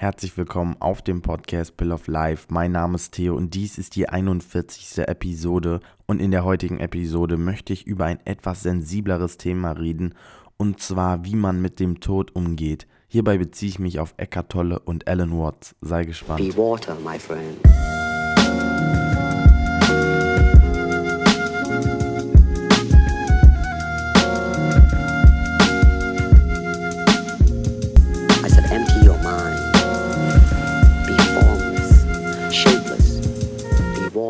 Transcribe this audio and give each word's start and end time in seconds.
Herzlich 0.00 0.34
willkommen 0.38 0.76
auf 0.80 1.02
dem 1.02 1.20
Podcast 1.20 1.76
Pill 1.76 1.92
of 1.92 2.06
Life. 2.06 2.46
Mein 2.48 2.72
Name 2.72 2.94
ist 2.94 3.12
Theo 3.12 3.36
und 3.36 3.52
dies 3.52 3.76
ist 3.76 3.96
die 3.96 4.08
41. 4.08 5.06
Episode. 5.06 5.80
Und 6.06 6.22
in 6.22 6.30
der 6.30 6.42
heutigen 6.42 6.80
Episode 6.80 7.36
möchte 7.36 7.74
ich 7.74 7.86
über 7.86 8.06
ein 8.06 8.18
etwas 8.24 8.62
sensibleres 8.62 9.36
Thema 9.36 9.72
reden, 9.72 10.14
und 10.56 10.80
zwar 10.80 11.26
wie 11.26 11.36
man 11.36 11.60
mit 11.60 11.80
dem 11.80 12.00
Tod 12.00 12.34
umgeht. 12.34 12.86
Hierbei 13.08 13.36
beziehe 13.36 13.68
ich 13.68 13.78
mich 13.78 14.00
auf 14.00 14.14
Eckhart 14.16 14.50
Tolle 14.50 14.78
und 14.78 15.06
Alan 15.06 15.38
Watts. 15.38 15.76
Sei 15.82 16.04
gespannt. 16.04 16.40
Be 16.40 16.56
water, 16.56 16.96
my 17.04 17.18
friend. 17.18 17.58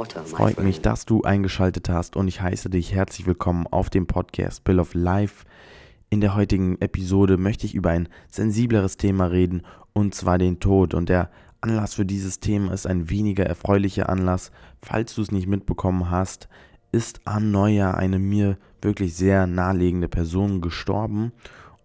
Freut 0.09 0.63
mich, 0.63 0.81
dass 0.81 1.05
du 1.05 1.23
eingeschaltet 1.23 1.91
hast 1.91 2.17
und 2.17 2.27
ich 2.27 2.41
heiße 2.41 2.71
dich 2.71 2.95
herzlich 2.95 3.27
willkommen 3.27 3.67
auf 3.67 3.91
dem 3.91 4.07
Podcast 4.07 4.65
Bill 4.65 4.81
of 4.81 4.95
Life. 4.95 5.45
In 6.09 6.23
der 6.23 6.35
heutigen 6.35 6.81
Episode 6.81 7.37
möchte 7.37 7.67
ich 7.67 7.75
über 7.75 7.91
ein 7.91 8.09
sensibleres 8.31 8.97
Thema 8.97 9.27
reden 9.27 9.63
und 9.93 10.15
zwar 10.15 10.39
den 10.39 10.59
Tod. 10.59 10.95
Und 10.95 11.11
der 11.11 11.29
Anlass 11.61 11.95
für 11.95 12.07
dieses 12.07 12.41
Thema 12.41 12.73
ist 12.73 12.87
ein 12.87 13.11
weniger 13.11 13.45
erfreulicher 13.45 14.09
Anlass. 14.09 14.53
Falls 14.81 15.15
du 15.15 15.21
es 15.21 15.33
nicht 15.33 15.47
mitbekommen 15.47 16.11
hast, 16.11 16.49
ist 16.93 17.21
am 17.27 17.51
Neujahr 17.51 17.99
eine 17.99 18.19
mir 18.19 18.57
wirklich 18.81 19.15
sehr 19.15 19.47
naheliegende 19.47 20.09
Person 20.09 20.63
gestorben 20.63 21.33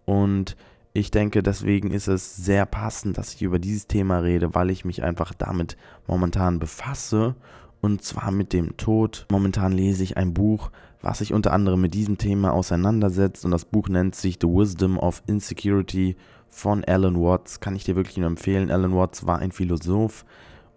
und 0.06 0.56
ich 0.94 1.10
denke, 1.10 1.42
deswegen 1.42 1.90
ist 1.90 2.08
es 2.08 2.36
sehr 2.36 2.64
passend, 2.64 3.18
dass 3.18 3.34
ich 3.34 3.42
über 3.42 3.58
dieses 3.58 3.86
Thema 3.86 4.20
rede, 4.20 4.54
weil 4.54 4.70
ich 4.70 4.86
mich 4.86 5.02
einfach 5.02 5.34
damit 5.34 5.76
momentan 6.06 6.58
befasse. 6.58 7.34
Und 7.80 8.02
zwar 8.02 8.30
mit 8.30 8.52
dem 8.52 8.76
Tod. 8.76 9.26
Momentan 9.30 9.72
lese 9.72 10.02
ich 10.02 10.16
ein 10.16 10.34
Buch, 10.34 10.70
was 11.02 11.18
sich 11.18 11.32
unter 11.32 11.52
anderem 11.52 11.80
mit 11.80 11.94
diesem 11.94 12.18
Thema 12.18 12.52
auseinandersetzt. 12.52 13.44
Und 13.44 13.50
das 13.50 13.64
Buch 13.64 13.88
nennt 13.88 14.14
sich 14.14 14.38
The 14.40 14.48
Wisdom 14.48 14.98
of 14.98 15.22
Insecurity 15.26 16.16
von 16.48 16.84
Alan 16.84 17.20
Watts. 17.20 17.60
Kann 17.60 17.76
ich 17.76 17.84
dir 17.84 17.96
wirklich 17.96 18.16
nur 18.16 18.26
empfehlen. 18.26 18.70
Alan 18.70 18.94
Watts 18.94 19.26
war 19.26 19.38
ein 19.38 19.52
Philosoph. 19.52 20.24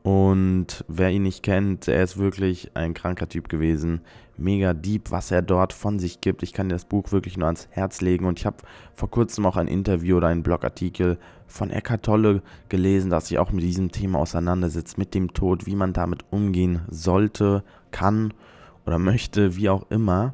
Und 0.04 0.86
wer 0.88 1.10
ihn 1.10 1.24
nicht 1.24 1.44
kennt, 1.44 1.88
er 1.88 2.04
ist 2.04 2.18
wirklich 2.18 2.72
ein 2.76 2.94
kranker 2.94 3.28
Typ 3.28 3.50
gewesen. 3.50 4.02
Mega 4.40 4.74
deep, 4.74 5.12
was 5.12 5.32
er 5.32 5.42
dort 5.42 5.74
von 5.74 6.00
sich 6.00 6.22
gibt. 6.22 6.44
Ich 6.44 6.54
kann 6.54 6.70
dir 6.70 6.76
das 6.76 6.86
Buch 6.86 7.12
wirklich 7.12 7.38
nur 7.38 7.48
ans 7.48 7.68
Herz 7.72 8.00
legen. 8.02 8.26
Und 8.26 8.40
ich 8.40 8.46
habe 8.46 8.58
vor 8.94 9.10
kurzem 9.10 9.46
auch 9.46 9.58
ein 9.58 9.68
Interview 9.68 10.18
oder 10.18 10.28
einen 10.28 10.44
Blogartikel 10.44 11.18
von 11.48 11.70
Eckhart 11.70 12.04
Tolle 12.04 12.42
gelesen, 12.70 13.10
das 13.10 13.28
sich 13.28 13.38
auch 13.38 13.52
mit 13.52 13.64
diesem 13.64 13.92
Thema 13.92 14.20
auseinandersetzt, 14.20 14.98
mit 14.98 15.14
dem 15.14 15.34
Tod, 15.34 15.66
wie 15.66 15.76
man 15.76 15.94
damit 15.94 16.24
umgehen 16.32 16.82
sollte, 16.90 17.64
kann 17.92 18.34
oder 18.86 18.98
möchte, 18.98 19.56
wie 19.56 19.70
auch 19.70 19.86
immer. 19.90 20.34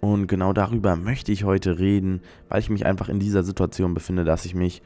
Und 0.00 0.26
genau 0.26 0.52
darüber 0.52 0.96
möchte 0.96 1.30
ich 1.30 1.44
heute 1.44 1.78
reden, 1.78 2.22
weil 2.48 2.60
ich 2.60 2.70
mich 2.70 2.86
einfach 2.86 3.08
in 3.08 3.20
dieser 3.20 3.44
Situation 3.44 3.94
befinde, 3.94 4.24
dass 4.24 4.44
ich 4.44 4.54
mich 4.54 4.82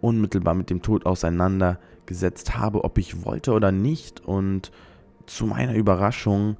unmittelbar 0.00 0.54
mit 0.54 0.70
dem 0.70 0.82
Tod 0.82 1.06
auseinandergesetzt 1.06 2.56
habe, 2.56 2.84
ob 2.84 2.98
ich 2.98 3.24
wollte 3.24 3.52
oder 3.52 3.70
nicht. 3.70 4.24
Und 4.24 4.72
zu 5.26 5.46
meiner 5.46 5.74
Überraschung 5.74 6.56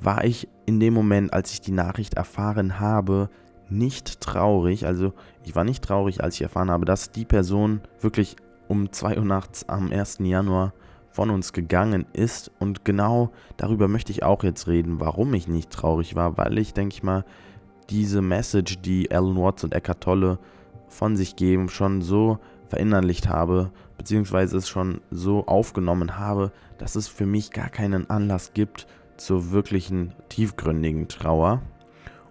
war 0.00 0.24
ich 0.24 0.48
in 0.66 0.80
dem 0.80 0.94
Moment, 0.94 1.32
als 1.32 1.52
ich 1.52 1.60
die 1.60 1.72
Nachricht 1.72 2.14
erfahren 2.14 2.80
habe, 2.80 3.28
nicht 3.68 4.20
traurig. 4.20 4.86
Also 4.86 5.12
ich 5.44 5.54
war 5.54 5.64
nicht 5.64 5.84
traurig, 5.84 6.22
als 6.22 6.34
ich 6.36 6.42
erfahren 6.42 6.70
habe, 6.70 6.84
dass 6.84 7.12
die 7.12 7.24
Person 7.24 7.80
wirklich 8.00 8.36
um 8.68 8.92
2 8.92 9.18
Uhr 9.18 9.24
nachts 9.24 9.68
am 9.68 9.90
1. 9.90 10.18
Januar 10.20 10.72
von 11.10 11.30
uns 11.30 11.52
gegangen 11.52 12.06
ist. 12.12 12.50
Und 12.58 12.84
genau 12.84 13.30
darüber 13.56 13.88
möchte 13.88 14.12
ich 14.12 14.22
auch 14.22 14.44
jetzt 14.44 14.68
reden, 14.68 15.00
warum 15.00 15.34
ich 15.34 15.48
nicht 15.48 15.70
traurig 15.70 16.14
war, 16.14 16.36
weil 16.38 16.58
ich, 16.58 16.72
denke 16.72 16.94
ich 16.94 17.02
mal, 17.02 17.24
diese 17.90 18.22
Message, 18.22 18.80
die 18.80 19.10
Alan 19.10 19.36
Watts 19.36 19.64
und 19.64 19.74
Eckhart 19.74 20.02
Tolle 20.02 20.38
von 20.88 21.16
sich 21.16 21.36
geben, 21.36 21.68
schon 21.68 22.02
so 22.02 22.38
verinnerlicht 22.68 23.28
habe, 23.28 23.72
beziehungsweise 23.98 24.56
es 24.56 24.68
schon 24.68 25.00
so 25.10 25.46
aufgenommen 25.46 26.18
habe, 26.18 26.52
dass 26.78 26.94
es 26.94 27.08
für 27.08 27.26
mich 27.26 27.50
gar 27.50 27.68
keinen 27.68 28.08
Anlass 28.08 28.52
gibt 28.54 28.86
zur 29.20 29.50
wirklichen 29.50 30.14
tiefgründigen 30.28 31.06
Trauer. 31.08 31.62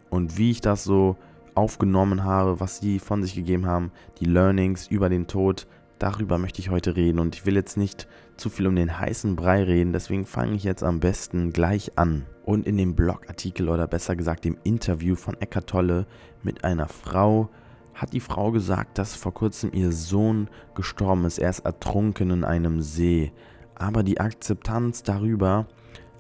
Und 0.10 0.38
wie 0.38 0.52
ich 0.52 0.62
das 0.62 0.84
so 0.84 1.18
aufgenommen 1.54 2.24
habe, 2.24 2.60
was 2.60 2.80
sie 2.80 3.00
von 3.00 3.22
sich 3.22 3.36
gegeben 3.36 3.68
haben, 3.68 3.92
die 4.20 4.26
Learnings 4.26 4.88
über 4.88 5.08
den 5.10 5.28
Tod, 5.28 5.68
darüber 6.00 6.38
möchte 6.38 6.62
ich 6.62 6.70
heute 6.70 6.96
reden. 6.96 7.20
Und 7.20 7.36
ich 7.36 7.46
will 7.46 7.56
jetzt 7.56 7.78
nicht 7.78 8.08
zu 8.38 8.50
viel 8.50 8.66
um 8.66 8.76
den 8.76 9.00
heißen 9.00 9.36
Brei 9.36 9.64
reden, 9.64 9.94
deswegen 9.94 10.26
fange 10.26 10.56
ich 10.56 10.64
jetzt 10.64 10.84
am 10.84 11.00
besten 11.00 11.52
gleich 11.52 11.98
an. 11.98 12.26
Und 12.44 12.66
in 12.66 12.78
dem 12.78 12.96
Blogartikel 12.96 13.70
oder 13.70 13.86
besser 13.86 14.16
gesagt 14.16 14.46
dem 14.46 14.58
Interview 14.64 15.16
von 15.16 15.40
Eckhart 15.40 15.68
Tolle 15.68 16.08
mit 16.42 16.64
einer 16.64 16.88
Frau 16.88 17.50
hat 17.94 18.14
die 18.14 18.22
Frau 18.22 18.52
gesagt, 18.52 18.98
dass 18.98 19.16
vor 19.16 19.34
kurzem 19.34 19.72
ihr 19.74 19.92
Sohn 19.92 20.50
gestorben 20.74 21.26
ist. 21.26 21.38
Er 21.38 21.50
ist 21.50 21.60
ertrunken 21.60 22.32
in 22.32 22.44
einem 22.44 22.82
See. 22.82 23.32
Aber 23.76 24.04
die 24.04 24.20
Akzeptanz 24.20 25.04
darüber 25.04 25.68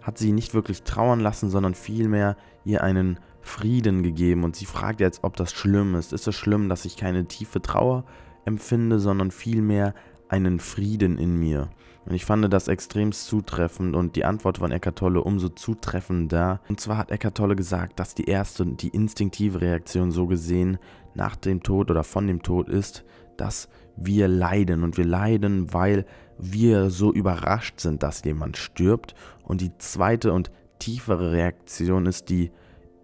hat 0.09 0.17
sie 0.17 0.31
nicht 0.31 0.55
wirklich 0.55 0.81
trauern 0.81 1.19
lassen, 1.19 1.51
sondern 1.51 1.75
vielmehr 1.75 2.35
ihr 2.65 2.83
einen 2.83 3.19
Frieden 3.41 4.01
gegeben. 4.01 4.43
Und 4.43 4.55
sie 4.55 4.65
fragt 4.65 5.01
jetzt, 5.01 5.23
ob 5.23 5.37
das 5.37 5.51
schlimm 5.51 5.93
ist. 5.93 6.13
Ist 6.13 6.27
es 6.27 6.35
schlimm, 6.35 6.67
dass 6.67 6.83
ich 6.83 6.97
keine 6.97 7.25
tiefe 7.25 7.61
Trauer 7.61 8.05
empfinde, 8.43 8.99
sondern 8.99 9.29
vielmehr 9.29 9.93
einen 10.27 10.59
Frieden 10.59 11.19
in 11.19 11.37
mir? 11.39 11.69
Und 12.07 12.15
ich 12.15 12.25
fand 12.25 12.51
das 12.51 12.67
extrem 12.67 13.11
zutreffend 13.11 13.95
und 13.95 14.15
die 14.15 14.25
Antwort 14.25 14.57
von 14.57 14.71
Eckart 14.71 14.97
Tolle 14.97 15.21
umso 15.21 15.49
zutreffender. 15.49 16.59
Und 16.67 16.79
zwar 16.79 16.97
hat 16.97 17.11
Eckart 17.11 17.37
Tolle 17.37 17.55
gesagt, 17.55 17.99
dass 17.99 18.15
die 18.15 18.25
erste, 18.25 18.65
die 18.65 18.87
instinktive 18.87 19.61
Reaktion 19.61 20.11
so 20.11 20.25
gesehen 20.25 20.79
nach 21.13 21.35
dem 21.35 21.61
Tod 21.61 21.91
oder 21.91 22.03
von 22.03 22.25
dem 22.25 22.41
Tod 22.41 22.67
ist, 22.67 23.05
dass 23.37 23.69
wir 24.01 24.27
leiden. 24.27 24.83
Und 24.83 24.97
wir 24.97 25.05
leiden, 25.05 25.73
weil 25.73 26.05
wir 26.37 26.89
so 26.89 27.13
überrascht 27.13 27.79
sind, 27.79 28.03
dass 28.03 28.23
jemand 28.23 28.57
stirbt. 28.57 29.15
Und 29.43 29.61
die 29.61 29.77
zweite 29.77 30.33
und 30.33 30.51
tiefere 30.79 31.31
Reaktion 31.31 32.05
ist 32.05 32.29
die 32.29 32.51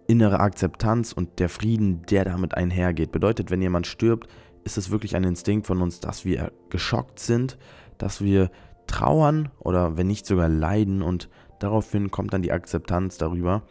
innere 0.06 0.40
Akzeptanz 0.40 1.12
und 1.12 1.38
der 1.38 1.48
Frieden, 1.48 2.02
der 2.02 2.24
damit 2.24 2.54
einhergeht. 2.54 3.12
Bedeutet, 3.12 3.50
wenn 3.50 3.60
jemand 3.60 3.86
stirbt, 3.86 4.28
ist 4.64 4.78
es 4.78 4.90
wirklich 4.90 5.16
ein 5.16 5.24
Instinkt 5.24 5.66
von 5.66 5.82
uns, 5.82 6.00
dass 6.00 6.24
wir 6.24 6.52
geschockt 6.70 7.18
sind, 7.18 7.58
dass 7.98 8.20
wir 8.20 8.50
trauern 8.86 9.50
oder 9.58 9.96
wenn 9.96 10.06
nicht 10.06 10.26
sogar 10.26 10.48
leiden 10.48 11.02
und 11.02 11.28
daraufhin 11.58 12.10
kommt 12.10 12.32
dann 12.32 12.42
die 12.42 12.52
Akzeptanz 12.52 13.18
darüber 13.18 13.62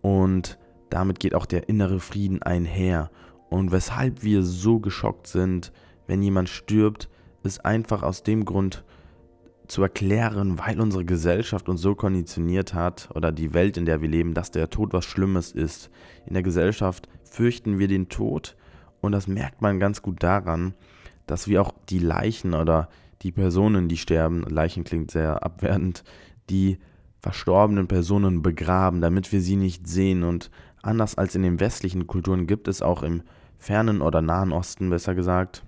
und 0.00 0.58
damit 0.90 1.20
geht 1.20 1.34
auch 1.34 1.46
der 1.46 1.68
innere 1.68 2.00
Frieden 2.00 2.42
einher. 2.42 3.10
Und 3.48 3.72
weshalb 3.72 4.22
wir 4.22 4.42
so 4.42 4.78
geschockt 4.78 5.26
sind, 5.26 5.72
wenn 6.12 6.20
jemand 6.20 6.50
stirbt, 6.50 7.08
ist 7.42 7.64
einfach 7.64 8.02
aus 8.02 8.22
dem 8.22 8.44
Grund 8.44 8.84
zu 9.66 9.82
erklären, 9.82 10.58
weil 10.58 10.78
unsere 10.78 11.06
Gesellschaft 11.06 11.70
uns 11.70 11.80
so 11.80 11.94
konditioniert 11.94 12.74
hat 12.74 13.08
oder 13.14 13.32
die 13.32 13.54
Welt, 13.54 13.78
in 13.78 13.86
der 13.86 14.02
wir 14.02 14.10
leben, 14.10 14.34
dass 14.34 14.50
der 14.50 14.68
Tod 14.68 14.92
was 14.92 15.06
Schlimmes 15.06 15.52
ist. 15.52 15.90
In 16.26 16.34
der 16.34 16.42
Gesellschaft 16.42 17.08
fürchten 17.24 17.78
wir 17.78 17.88
den 17.88 18.10
Tod 18.10 18.56
und 19.00 19.12
das 19.12 19.26
merkt 19.26 19.62
man 19.62 19.80
ganz 19.80 20.02
gut 20.02 20.22
daran, 20.22 20.74
dass 21.26 21.48
wir 21.48 21.62
auch 21.62 21.72
die 21.88 22.00
Leichen 22.00 22.52
oder 22.52 22.90
die 23.22 23.32
Personen, 23.32 23.88
die 23.88 23.96
sterben, 23.96 24.42
Leichen 24.42 24.84
klingt 24.84 25.10
sehr 25.10 25.42
abwertend, 25.42 26.04
die 26.50 26.76
verstorbenen 27.20 27.88
Personen 27.88 28.42
begraben, 28.42 29.00
damit 29.00 29.32
wir 29.32 29.40
sie 29.40 29.56
nicht 29.56 29.88
sehen. 29.88 30.24
Und 30.24 30.50
anders 30.82 31.14
als 31.16 31.34
in 31.34 31.42
den 31.42 31.58
westlichen 31.58 32.06
Kulturen 32.06 32.46
gibt 32.46 32.68
es 32.68 32.82
auch 32.82 33.02
im 33.02 33.22
fernen 33.56 34.02
oder 34.02 34.20
nahen 34.20 34.52
Osten, 34.52 34.90
besser 34.90 35.14
gesagt, 35.14 35.64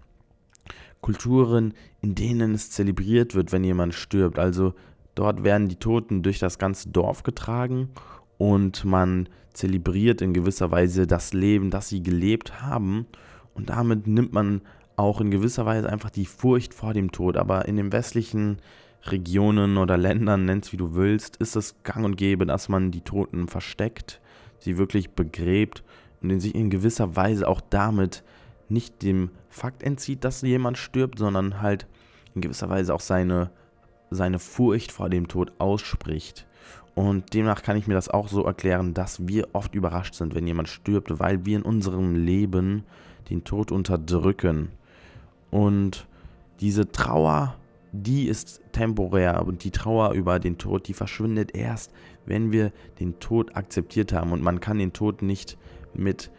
Kulturen, 1.04 1.74
in 2.00 2.14
denen 2.14 2.54
es 2.54 2.70
zelebriert 2.70 3.34
wird, 3.34 3.52
wenn 3.52 3.62
jemand 3.62 3.92
stirbt. 3.92 4.38
Also 4.38 4.72
dort 5.14 5.44
werden 5.44 5.68
die 5.68 5.76
Toten 5.76 6.22
durch 6.22 6.38
das 6.38 6.58
ganze 6.58 6.88
Dorf 6.88 7.24
getragen 7.24 7.90
und 8.38 8.86
man 8.86 9.28
zelebriert 9.52 10.22
in 10.22 10.32
gewisser 10.32 10.70
Weise 10.70 11.06
das 11.06 11.34
Leben, 11.34 11.70
das 11.70 11.90
sie 11.90 12.02
gelebt 12.02 12.62
haben. 12.62 13.04
Und 13.52 13.68
damit 13.68 14.06
nimmt 14.06 14.32
man 14.32 14.62
auch 14.96 15.20
in 15.20 15.30
gewisser 15.30 15.66
Weise 15.66 15.90
einfach 15.90 16.08
die 16.08 16.24
Furcht 16.24 16.72
vor 16.72 16.94
dem 16.94 17.12
Tod. 17.12 17.36
Aber 17.36 17.68
in 17.68 17.76
den 17.76 17.92
westlichen 17.92 18.56
Regionen 19.02 19.76
oder 19.76 19.98
Ländern, 19.98 20.46
nenn's 20.46 20.72
wie 20.72 20.78
du 20.78 20.94
willst, 20.94 21.36
ist 21.36 21.54
es 21.54 21.82
gang 21.82 22.06
und 22.06 22.16
gäbe, 22.16 22.46
dass 22.46 22.70
man 22.70 22.90
die 22.90 23.02
Toten 23.02 23.46
versteckt, 23.46 24.22
sie 24.58 24.78
wirklich 24.78 25.10
begräbt 25.10 25.84
und 26.22 26.40
sich 26.40 26.54
in 26.54 26.70
gewisser 26.70 27.14
Weise 27.14 27.46
auch 27.46 27.60
damit 27.60 28.24
nicht 28.68 29.02
dem 29.02 29.30
Fakt 29.48 29.82
entzieht, 29.82 30.24
dass 30.24 30.42
jemand 30.42 30.78
stirbt, 30.78 31.18
sondern 31.18 31.60
halt 31.60 31.86
in 32.34 32.40
gewisser 32.40 32.68
Weise 32.68 32.94
auch 32.94 33.00
seine, 33.00 33.50
seine 34.10 34.38
Furcht 34.38 34.92
vor 34.92 35.08
dem 35.08 35.28
Tod 35.28 35.52
ausspricht. 35.58 36.46
Und 36.94 37.34
demnach 37.34 37.62
kann 37.62 37.76
ich 37.76 37.86
mir 37.86 37.94
das 37.94 38.08
auch 38.08 38.28
so 38.28 38.44
erklären, 38.44 38.94
dass 38.94 39.26
wir 39.26 39.48
oft 39.52 39.74
überrascht 39.74 40.14
sind, 40.14 40.34
wenn 40.34 40.46
jemand 40.46 40.68
stirbt, 40.68 41.18
weil 41.18 41.44
wir 41.44 41.56
in 41.56 41.62
unserem 41.62 42.14
Leben 42.14 42.84
den 43.30 43.44
Tod 43.44 43.72
unterdrücken. 43.72 44.70
Und 45.50 46.06
diese 46.60 46.90
Trauer 46.90 47.56
die 47.96 48.26
ist 48.26 48.60
temporär 48.72 49.46
und 49.46 49.62
die 49.62 49.70
Trauer 49.70 50.14
über 50.14 50.40
den 50.40 50.58
Tod, 50.58 50.88
die 50.88 50.94
verschwindet 50.94 51.54
erst, 51.54 51.92
wenn 52.26 52.50
wir 52.50 52.72
den 52.98 53.20
Tod 53.20 53.56
akzeptiert 53.56 54.12
haben. 54.12 54.32
Und 54.32 54.42
man 54.42 54.58
kann 54.58 54.78
den 54.78 54.92
Tod 54.92 55.22
nicht 55.22 55.56
mit 55.94 56.32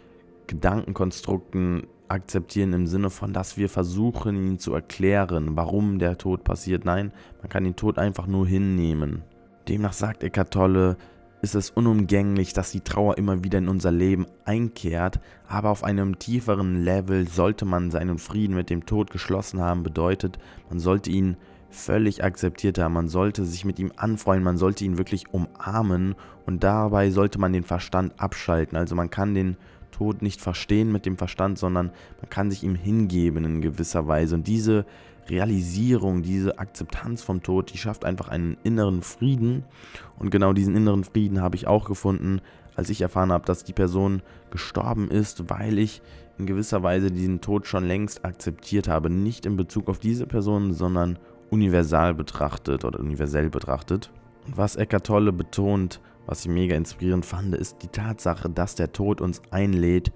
Gedankenkonstrukten 0.47 1.87
akzeptieren 2.07 2.73
im 2.73 2.87
Sinne 2.87 3.09
von, 3.09 3.33
dass 3.33 3.57
wir 3.57 3.69
versuchen, 3.69 4.35
ihn 4.35 4.59
zu 4.59 4.73
erklären, 4.73 5.55
warum 5.55 5.99
der 5.99 6.17
Tod 6.17 6.43
passiert. 6.43 6.85
Nein, 6.85 7.11
man 7.41 7.49
kann 7.49 7.63
den 7.63 7.75
Tod 7.75 7.97
einfach 7.97 8.27
nur 8.27 8.47
hinnehmen. 8.47 9.23
Demnach 9.67 9.93
sagt 9.93 10.23
Eckart 10.23 10.51
Tolle, 10.51 10.97
ist 11.41 11.55
es 11.55 11.69
unumgänglich, 11.69 12.53
dass 12.53 12.71
die 12.71 12.81
Trauer 12.81 13.17
immer 13.17 13.43
wieder 13.43 13.59
in 13.59 13.67
unser 13.67 13.91
Leben 13.91 14.25
einkehrt, 14.45 15.19
aber 15.47 15.69
auf 15.69 15.83
einem 15.83 16.17
tieferen 16.17 16.83
Level 16.83 17.27
sollte 17.27 17.65
man 17.65 17.91
seinen 17.91 18.17
Frieden 18.17 18.55
mit 18.55 18.69
dem 18.69 18.85
Tod 18.85 19.11
geschlossen 19.11 19.59
haben, 19.59 19.83
bedeutet, 19.83 20.39
man 20.69 20.79
sollte 20.79 21.11
ihn 21.11 21.37
völlig 21.69 22.23
akzeptiert 22.23 22.79
haben, 22.79 22.93
man 22.93 23.09
sollte 23.09 23.45
sich 23.45 23.65
mit 23.65 23.79
ihm 23.79 23.91
anfreuen, 23.95 24.43
man 24.43 24.57
sollte 24.57 24.85
ihn 24.85 24.97
wirklich 24.97 25.31
umarmen 25.31 26.15
und 26.45 26.63
dabei 26.63 27.11
sollte 27.11 27.37
man 27.37 27.53
den 27.53 27.63
Verstand 27.63 28.19
abschalten. 28.19 28.77
Also 28.77 28.95
man 28.95 29.09
kann 29.09 29.35
den 29.35 29.57
Tod 29.95 30.21
nicht 30.21 30.41
verstehen 30.41 30.91
mit 30.91 31.05
dem 31.05 31.17
Verstand, 31.17 31.57
sondern 31.57 31.91
man 32.19 32.29
kann 32.29 32.51
sich 32.51 32.63
ihm 32.63 32.75
hingeben 32.75 33.45
in 33.45 33.61
gewisser 33.61 34.07
Weise. 34.07 34.35
Und 34.35 34.47
diese 34.47 34.85
Realisierung, 35.29 36.21
diese 36.21 36.59
Akzeptanz 36.59 37.23
vom 37.23 37.41
Tod, 37.41 37.71
die 37.73 37.77
schafft 37.77 38.03
einfach 38.03 38.27
einen 38.27 38.57
inneren 38.63 39.01
Frieden. 39.01 39.63
Und 40.19 40.31
genau 40.31 40.51
diesen 40.51 40.75
inneren 40.75 41.05
Frieden 41.05 41.41
habe 41.41 41.55
ich 41.55 41.65
auch 41.65 41.85
gefunden, 41.85 42.41
als 42.75 42.89
ich 42.89 43.01
erfahren 43.01 43.31
habe, 43.31 43.45
dass 43.45 43.63
die 43.63 43.73
Person 43.73 44.21
gestorben 44.51 45.09
ist, 45.09 45.49
weil 45.49 45.79
ich 45.79 46.01
in 46.37 46.45
gewisser 46.45 46.83
Weise 46.83 47.09
diesen 47.09 47.39
Tod 47.39 47.65
schon 47.65 47.85
längst 47.85 48.25
akzeptiert 48.25 48.89
habe. 48.89 49.09
Nicht 49.09 49.45
in 49.45 49.55
Bezug 49.55 49.87
auf 49.87 49.99
diese 49.99 50.27
Person, 50.27 50.73
sondern 50.73 51.17
universal 51.49 52.13
betrachtet 52.13 52.83
oder 52.83 52.99
universell 52.99 53.49
betrachtet. 53.49 54.11
Und 54.45 54.57
was 54.57 54.75
Eckart 54.75 55.05
Tolle 55.05 55.31
betont, 55.31 56.01
was 56.25 56.41
ich 56.41 56.51
mega 56.51 56.75
inspirierend 56.75 57.25
fand, 57.25 57.55
ist 57.55 57.83
die 57.83 57.87
Tatsache, 57.87 58.49
dass 58.49 58.75
der 58.75 58.91
Tod 58.91 59.21
uns 59.21 59.41
einlädt, 59.51 60.11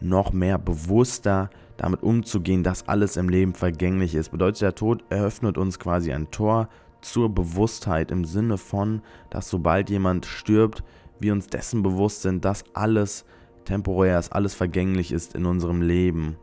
noch 0.00 0.32
mehr 0.32 0.58
bewusster 0.58 1.50
damit 1.76 2.02
umzugehen, 2.02 2.62
dass 2.62 2.88
alles 2.88 3.16
im 3.16 3.28
Leben 3.28 3.54
vergänglich 3.54 4.14
ist. 4.14 4.30
Bedeutet, 4.30 4.62
der 4.62 4.74
Tod 4.74 5.04
eröffnet 5.08 5.58
uns 5.58 5.78
quasi 5.78 6.12
ein 6.12 6.30
Tor 6.30 6.68
zur 7.00 7.28
Bewusstheit 7.28 8.10
im 8.10 8.24
Sinne 8.24 8.58
von, 8.58 9.02
dass 9.30 9.48
sobald 9.48 9.90
jemand 9.90 10.26
stirbt, 10.26 10.84
wir 11.20 11.32
uns 11.32 11.46
dessen 11.46 11.82
bewusst 11.82 12.22
sind, 12.22 12.44
dass 12.44 12.64
alles 12.74 13.24
temporär 13.64 14.18
ist, 14.18 14.32
alles 14.32 14.54
vergänglich 14.54 15.12
ist 15.12 15.34
in 15.34 15.46
unserem 15.46 15.82
Leben. 15.82 16.36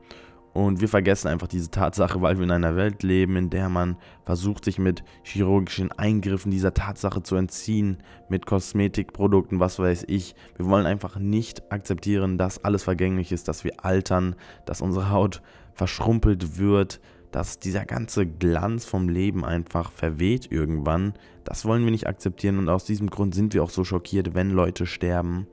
Und 0.53 0.81
wir 0.81 0.89
vergessen 0.89 1.29
einfach 1.29 1.47
diese 1.47 1.71
Tatsache, 1.71 2.21
weil 2.21 2.37
wir 2.37 2.43
in 2.43 2.51
einer 2.51 2.75
Welt 2.75 3.03
leben, 3.03 3.37
in 3.37 3.49
der 3.49 3.69
man 3.69 3.95
versucht, 4.23 4.65
sich 4.65 4.79
mit 4.79 5.03
chirurgischen 5.23 5.91
Eingriffen 5.93 6.51
dieser 6.51 6.73
Tatsache 6.73 7.23
zu 7.23 7.35
entziehen, 7.35 7.97
mit 8.27 8.45
Kosmetikprodukten, 8.45 9.61
was 9.61 9.79
weiß 9.79 10.05
ich. 10.07 10.35
Wir 10.57 10.65
wollen 10.65 10.85
einfach 10.85 11.17
nicht 11.17 11.71
akzeptieren, 11.71 12.37
dass 12.37 12.65
alles 12.65 12.83
vergänglich 12.83 13.31
ist, 13.31 13.47
dass 13.47 13.63
wir 13.63 13.85
altern, 13.85 14.35
dass 14.65 14.81
unsere 14.81 15.09
Haut 15.09 15.41
verschrumpelt 15.73 16.57
wird, 16.57 16.99
dass 17.31 17.59
dieser 17.59 17.85
ganze 17.85 18.25
Glanz 18.25 18.83
vom 18.83 19.07
Leben 19.07 19.45
einfach 19.45 19.89
verweht 19.91 20.51
irgendwann. 20.51 21.13
Das 21.45 21.63
wollen 21.63 21.85
wir 21.85 21.91
nicht 21.91 22.07
akzeptieren 22.07 22.59
und 22.59 22.67
aus 22.67 22.83
diesem 22.83 23.09
Grund 23.09 23.33
sind 23.33 23.53
wir 23.53 23.63
auch 23.63 23.69
so 23.69 23.85
schockiert, 23.85 24.33
wenn 24.35 24.51
Leute 24.51 24.85
sterben. 24.85 25.47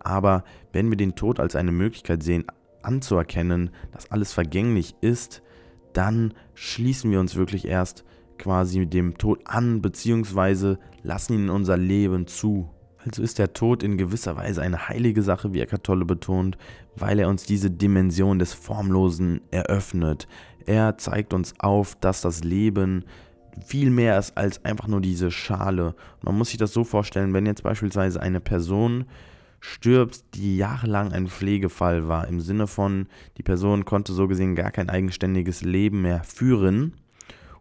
Aber 0.00 0.44
wenn 0.72 0.90
wir 0.90 0.96
den 0.98 1.14
Tod 1.14 1.40
als 1.40 1.56
eine 1.56 1.72
Möglichkeit 1.72 2.22
sehen, 2.22 2.44
anzuerkennen, 2.84 3.70
dass 3.92 4.10
alles 4.10 4.32
vergänglich 4.32 4.94
ist, 5.00 5.42
dann 5.92 6.34
schließen 6.54 7.10
wir 7.10 7.20
uns 7.20 7.36
wirklich 7.36 7.66
erst 7.66 8.04
quasi 8.38 8.86
dem 8.86 9.18
Tod 9.18 9.40
an, 9.44 9.82
beziehungsweise 9.82 10.78
lassen 11.02 11.34
ihn 11.34 11.44
in 11.44 11.50
unser 11.50 11.76
Leben 11.76 12.26
zu. 12.26 12.68
Also 13.04 13.22
ist 13.22 13.38
der 13.38 13.52
Tod 13.52 13.82
in 13.82 13.98
gewisser 13.98 14.36
Weise 14.36 14.62
eine 14.62 14.88
heilige 14.88 15.22
Sache, 15.22 15.52
wie 15.52 15.60
Eckart 15.60 15.84
Tolle 15.84 16.04
betont, 16.04 16.56
weil 16.96 17.18
er 17.18 17.28
uns 17.28 17.44
diese 17.44 17.70
Dimension 17.70 18.38
des 18.38 18.52
Formlosen 18.52 19.40
eröffnet. 19.50 20.28
Er 20.66 20.98
zeigt 20.98 21.34
uns 21.34 21.54
auf, 21.58 21.96
dass 21.96 22.20
das 22.20 22.44
Leben 22.44 23.04
viel 23.64 23.90
mehr 23.90 24.18
ist 24.18 24.36
als 24.36 24.64
einfach 24.64 24.86
nur 24.86 25.00
diese 25.00 25.30
Schale. 25.30 25.94
Man 26.22 26.38
muss 26.38 26.50
sich 26.50 26.58
das 26.58 26.72
so 26.72 26.84
vorstellen, 26.84 27.34
wenn 27.34 27.46
jetzt 27.46 27.62
beispielsweise 27.62 28.20
eine 28.20 28.40
Person 28.40 29.04
stirbst, 29.62 30.26
die 30.34 30.56
jahrelang 30.56 31.12
ein 31.12 31.28
Pflegefall 31.28 32.08
war, 32.08 32.26
im 32.26 32.40
Sinne 32.40 32.66
von, 32.66 33.06
die 33.38 33.44
Person 33.44 33.84
konnte 33.84 34.12
so 34.12 34.26
gesehen 34.26 34.56
gar 34.56 34.72
kein 34.72 34.90
eigenständiges 34.90 35.62
Leben 35.62 36.02
mehr 36.02 36.24
führen 36.24 36.94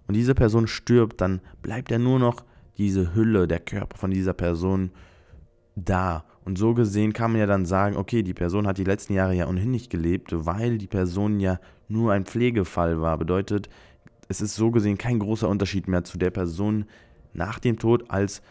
und 0.07 0.15
diese 0.15 0.33
Person 0.33 0.67
stirbt, 0.67 1.21
dann 1.21 1.41
bleibt 1.61 1.91
ja 1.91 1.99
nur 1.99 2.17
noch 2.17 2.43
diese 2.77 3.13
Hülle, 3.13 3.47
der 3.47 3.59
Körper 3.59 3.97
von 3.97 4.09
dieser 4.11 4.33
Person 4.33 4.91
da. 5.75 6.25
Und 6.43 6.57
so 6.57 6.73
gesehen 6.73 7.13
kann 7.13 7.31
man 7.31 7.39
ja 7.39 7.45
dann 7.45 7.67
sagen, 7.67 7.95
okay, 7.95 8.23
die 8.23 8.33
Person 8.33 8.65
hat 8.65 8.79
die 8.79 8.83
letzten 8.83 9.13
Jahre 9.13 9.35
ja 9.35 9.47
ohnehin 9.47 9.69
nicht 9.69 9.91
gelebt, 9.91 10.31
weil 10.33 10.79
die 10.79 10.87
Person 10.87 11.39
ja 11.39 11.59
nur 11.87 12.13
ein 12.13 12.25
Pflegefall 12.25 12.99
war. 12.99 13.19
Bedeutet, 13.19 13.69
es 14.27 14.41
ist 14.41 14.55
so 14.55 14.71
gesehen 14.71 14.97
kein 14.97 15.19
großer 15.19 15.47
Unterschied 15.47 15.87
mehr 15.87 16.03
zu 16.03 16.17
der 16.17 16.31
Person 16.31 16.85
nach 17.33 17.59
dem 17.59 17.77
Tod 17.77 18.09
als 18.09 18.41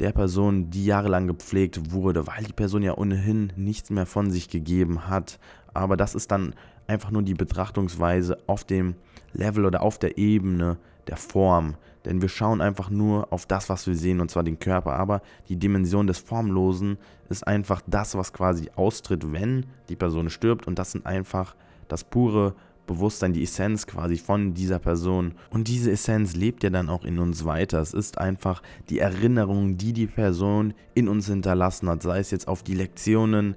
der 0.00 0.12
Person, 0.12 0.70
die 0.70 0.84
jahrelang 0.84 1.26
gepflegt 1.26 1.92
wurde, 1.92 2.26
weil 2.26 2.44
die 2.44 2.52
Person 2.52 2.82
ja 2.82 2.96
ohnehin 2.96 3.52
nichts 3.56 3.90
mehr 3.90 4.06
von 4.06 4.30
sich 4.30 4.48
gegeben 4.48 5.08
hat. 5.08 5.38
Aber 5.72 5.96
das 5.96 6.14
ist 6.14 6.30
dann 6.30 6.54
einfach 6.86 7.10
nur 7.10 7.22
die 7.22 7.34
Betrachtungsweise 7.34 8.38
auf 8.46 8.64
dem 8.64 8.94
Level 9.32 9.64
oder 9.64 9.82
auf 9.82 9.98
der 9.98 10.18
Ebene 10.18 10.78
der 11.06 11.16
Form. 11.16 11.76
Denn 12.04 12.22
wir 12.22 12.28
schauen 12.28 12.60
einfach 12.60 12.88
nur 12.88 13.32
auf 13.32 13.46
das, 13.46 13.68
was 13.68 13.86
wir 13.86 13.96
sehen, 13.96 14.20
und 14.20 14.30
zwar 14.30 14.44
den 14.44 14.58
Körper. 14.58 14.94
Aber 14.94 15.22
die 15.48 15.56
Dimension 15.56 16.06
des 16.06 16.18
Formlosen 16.18 16.98
ist 17.28 17.46
einfach 17.46 17.82
das, 17.86 18.14
was 18.16 18.32
quasi 18.32 18.70
austritt, 18.76 19.32
wenn 19.32 19.66
die 19.88 19.96
Person 19.96 20.30
stirbt. 20.30 20.66
Und 20.66 20.78
das 20.78 20.92
sind 20.92 21.04
einfach 21.04 21.56
das 21.88 22.04
pure 22.04 22.54
Bewusstsein, 22.86 23.32
die 23.32 23.42
Essenz 23.42 23.86
quasi 23.86 24.16
von 24.16 24.54
dieser 24.54 24.78
Person. 24.78 25.34
Und 25.50 25.68
diese 25.68 25.90
Essenz 25.90 26.34
lebt 26.34 26.62
ja 26.62 26.70
dann 26.70 26.88
auch 26.88 27.04
in 27.04 27.18
uns 27.18 27.44
weiter. 27.44 27.80
Es 27.80 27.94
ist 27.94 28.18
einfach 28.18 28.62
die 28.88 28.98
Erinnerung, 28.98 29.76
die 29.76 29.92
die 29.92 30.06
Person 30.06 30.74
in 30.94 31.08
uns 31.08 31.26
hinterlassen 31.26 31.88
hat, 31.88 32.02
sei 32.02 32.18
es 32.18 32.30
jetzt 32.30 32.48
auf 32.48 32.62
die 32.62 32.74
Lektionen 32.74 33.56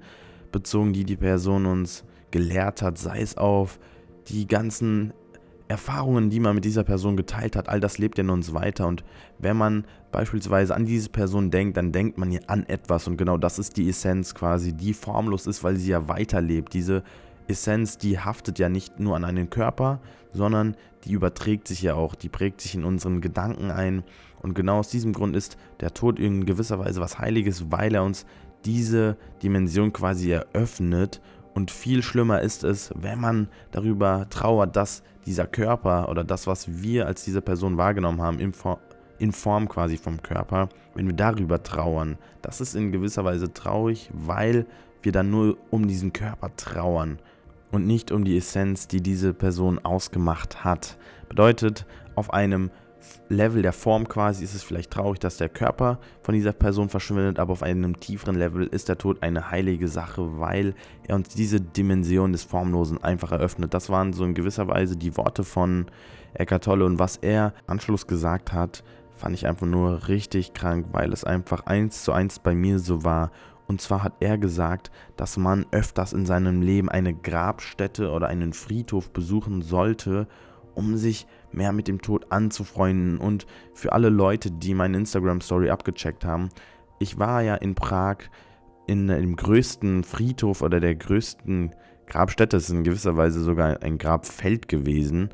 bezogen, 0.52 0.92
die 0.92 1.04
die 1.04 1.16
Person 1.16 1.66
uns 1.66 2.04
gelehrt 2.30 2.82
hat, 2.82 2.98
sei 2.98 3.20
es 3.20 3.36
auf 3.36 3.78
die 4.28 4.46
ganzen 4.46 5.12
Erfahrungen, 5.70 6.30
die 6.30 6.40
man 6.40 6.56
mit 6.56 6.64
dieser 6.64 6.82
Person 6.82 7.16
geteilt 7.16 7.54
hat, 7.54 7.68
all 7.68 7.78
das 7.78 7.98
lebt 7.98 8.18
in 8.18 8.28
uns 8.28 8.52
weiter. 8.52 8.88
Und 8.88 9.04
wenn 9.38 9.56
man 9.56 9.84
beispielsweise 10.10 10.74
an 10.74 10.84
diese 10.84 11.10
Person 11.10 11.52
denkt, 11.52 11.76
dann 11.76 11.92
denkt 11.92 12.18
man 12.18 12.32
ja 12.32 12.40
an 12.48 12.64
etwas. 12.64 13.06
Und 13.06 13.16
genau 13.16 13.36
das 13.38 13.60
ist 13.60 13.76
die 13.76 13.88
Essenz 13.88 14.34
quasi, 14.34 14.72
die 14.72 14.92
formlos 14.92 15.46
ist, 15.46 15.62
weil 15.62 15.76
sie 15.76 15.90
ja 15.90 16.08
weiterlebt. 16.08 16.74
Diese 16.74 17.04
Essenz, 17.50 17.98
die 17.98 18.18
haftet 18.18 18.58
ja 18.58 18.68
nicht 18.68 19.00
nur 19.00 19.16
an 19.16 19.24
einen 19.24 19.50
Körper, 19.50 20.00
sondern 20.32 20.76
die 21.04 21.12
überträgt 21.12 21.68
sich 21.68 21.82
ja 21.82 21.94
auch, 21.94 22.14
die 22.14 22.28
prägt 22.28 22.60
sich 22.60 22.74
in 22.74 22.84
unseren 22.84 23.20
Gedanken 23.20 23.70
ein. 23.70 24.02
Und 24.42 24.54
genau 24.54 24.78
aus 24.78 24.88
diesem 24.88 25.12
Grund 25.12 25.36
ist 25.36 25.56
der 25.80 25.92
Tod 25.92 26.18
in 26.18 26.46
gewisser 26.46 26.78
Weise 26.78 27.00
was 27.00 27.18
Heiliges, 27.18 27.70
weil 27.70 27.94
er 27.94 28.04
uns 28.04 28.26
diese 28.64 29.16
Dimension 29.42 29.92
quasi 29.92 30.30
eröffnet. 30.30 31.20
Und 31.54 31.70
viel 31.70 32.02
schlimmer 32.02 32.40
ist 32.40 32.64
es, 32.64 32.92
wenn 32.94 33.20
man 33.20 33.48
darüber 33.72 34.26
trauert, 34.30 34.76
dass 34.76 35.02
dieser 35.26 35.46
Körper 35.46 36.08
oder 36.08 36.24
das, 36.24 36.46
was 36.46 36.82
wir 36.82 37.06
als 37.06 37.24
diese 37.24 37.42
Person 37.42 37.76
wahrgenommen 37.76 38.22
haben, 38.22 38.38
in, 38.38 38.52
Form, 38.52 38.78
in 39.18 39.32
Form 39.32 39.68
quasi 39.68 39.96
vom 39.96 40.22
Körper, 40.22 40.68
wenn 40.94 41.06
wir 41.06 41.14
darüber 41.14 41.62
trauern. 41.62 42.18
Das 42.42 42.60
ist 42.60 42.74
in 42.74 42.92
gewisser 42.92 43.24
Weise 43.24 43.52
traurig, 43.52 44.10
weil 44.12 44.66
wir 45.02 45.12
dann 45.12 45.30
nur 45.30 45.56
um 45.70 45.88
diesen 45.88 46.12
Körper 46.12 46.54
trauern 46.56 47.18
und 47.70 47.86
nicht 47.86 48.12
um 48.12 48.24
die 48.24 48.36
Essenz, 48.36 48.88
die 48.88 49.00
diese 49.00 49.32
Person 49.32 49.78
ausgemacht 49.78 50.64
hat. 50.64 50.98
Bedeutet, 51.28 51.86
auf 52.14 52.32
einem 52.32 52.70
Level 53.28 53.62
der 53.62 53.72
Form 53.72 54.08
quasi 54.08 54.44
ist 54.44 54.54
es 54.54 54.62
vielleicht 54.62 54.90
traurig, 54.90 55.20
dass 55.20 55.36
der 55.36 55.48
Körper 55.48 55.98
von 56.22 56.34
dieser 56.34 56.52
Person 56.52 56.88
verschwindet, 56.88 57.38
aber 57.38 57.52
auf 57.52 57.62
einem 57.62 57.98
tieferen 57.98 58.36
Level 58.36 58.66
ist 58.66 58.88
der 58.88 58.98
Tod 58.98 59.22
eine 59.22 59.50
heilige 59.50 59.88
Sache, 59.88 60.38
weil 60.38 60.74
er 61.06 61.16
uns 61.16 61.28
diese 61.28 61.60
Dimension 61.60 62.32
des 62.32 62.42
Formlosen 62.42 63.02
einfach 63.02 63.32
eröffnet. 63.32 63.72
Das 63.72 63.88
waren 63.88 64.12
so 64.12 64.24
in 64.24 64.34
gewisser 64.34 64.68
Weise 64.68 64.96
die 64.96 65.16
Worte 65.16 65.44
von 65.44 65.86
Eckart 66.34 66.64
Tolle 66.64 66.84
und 66.84 66.98
was 66.98 67.16
er 67.16 67.54
Anschluss 67.66 68.06
gesagt 68.06 68.52
hat, 68.52 68.84
fand 69.16 69.34
ich 69.34 69.46
einfach 69.46 69.66
nur 69.66 70.08
richtig 70.08 70.52
krank, 70.54 70.86
weil 70.92 71.12
es 71.12 71.24
einfach 71.24 71.66
eins 71.66 72.04
zu 72.04 72.12
eins 72.12 72.38
bei 72.38 72.54
mir 72.54 72.78
so 72.78 73.04
war 73.04 73.30
und 73.70 73.80
zwar 73.80 74.02
hat 74.02 74.14
er 74.18 74.36
gesagt, 74.36 74.90
dass 75.16 75.36
man 75.36 75.64
öfters 75.70 76.12
in 76.12 76.26
seinem 76.26 76.60
Leben 76.60 76.88
eine 76.88 77.14
Grabstätte 77.14 78.10
oder 78.10 78.26
einen 78.26 78.52
Friedhof 78.52 79.12
besuchen 79.12 79.62
sollte, 79.62 80.26
um 80.74 80.96
sich 80.96 81.28
mehr 81.52 81.70
mit 81.70 81.86
dem 81.86 82.02
Tod 82.02 82.32
anzufreunden. 82.32 83.18
Und 83.18 83.46
für 83.72 83.92
alle 83.92 84.08
Leute, 84.08 84.50
die 84.50 84.74
meine 84.74 84.96
Instagram-Story 84.96 85.70
abgecheckt 85.70 86.24
haben, 86.24 86.48
ich 86.98 87.20
war 87.20 87.42
ja 87.42 87.54
in 87.54 87.76
Prag 87.76 88.16
in 88.88 89.06
dem 89.06 89.36
größten 89.36 90.02
Friedhof 90.02 90.62
oder 90.62 90.80
der 90.80 90.96
größten 90.96 91.72
Grabstätte, 92.08 92.56
es 92.56 92.64
ist 92.64 92.74
in 92.74 92.82
gewisser 92.82 93.16
Weise 93.16 93.40
sogar 93.40 93.84
ein 93.84 93.98
Grabfeld 93.98 94.66
gewesen, 94.66 95.30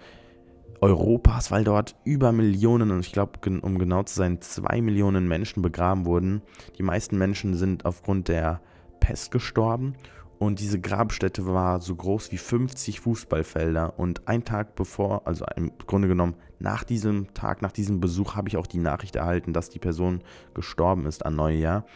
Europas, 0.80 1.50
weil 1.50 1.64
dort 1.64 1.96
über 2.04 2.32
Millionen, 2.32 3.00
ich 3.00 3.12
glaube, 3.12 3.38
um 3.62 3.78
genau 3.78 4.02
zu 4.02 4.14
sein, 4.14 4.40
zwei 4.40 4.80
Millionen 4.80 5.28
Menschen 5.28 5.62
begraben 5.62 6.04
wurden. 6.04 6.42
Die 6.78 6.82
meisten 6.82 7.18
Menschen 7.18 7.54
sind 7.54 7.84
aufgrund 7.84 8.28
der 8.28 8.60
Pest 9.00 9.30
gestorben 9.30 9.94
und 10.38 10.60
diese 10.60 10.80
Grabstätte 10.80 11.46
war 11.46 11.80
so 11.80 11.94
groß 11.94 12.30
wie 12.30 12.38
50 12.38 13.00
Fußballfelder. 13.00 13.98
Und 13.98 14.28
ein 14.28 14.44
Tag 14.44 14.74
bevor, 14.74 15.26
also 15.26 15.46
im 15.56 15.72
Grunde 15.86 16.08
genommen 16.08 16.34
nach 16.58 16.84
diesem 16.84 17.32
Tag, 17.32 17.62
nach 17.62 17.72
diesem 17.72 18.00
Besuch, 18.00 18.34
habe 18.34 18.48
ich 18.48 18.56
auch 18.56 18.66
die 18.66 18.78
Nachricht 18.78 19.16
erhalten, 19.16 19.52
dass 19.52 19.70
die 19.70 19.78
Person 19.78 20.22
gestorben 20.52 21.06
ist 21.06 21.24
an 21.24 21.36
Neujahr. 21.36 21.86